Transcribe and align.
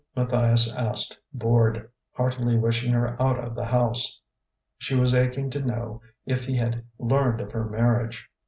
Matthias 0.15 0.75
asked, 0.75 1.19
bored, 1.31 1.87
heartily 2.13 2.57
wishing 2.57 2.91
her 2.91 3.21
out 3.21 3.37
of 3.37 3.53
the 3.53 3.65
house. 3.65 4.19
She 4.79 4.95
was 4.95 5.13
aching 5.13 5.51
to 5.51 5.59
know 5.59 6.01
if 6.25 6.43
he 6.43 6.55
had 6.57 6.83
learned 6.97 7.39
of 7.39 7.51
her 7.51 7.65
marriage. 7.69 8.27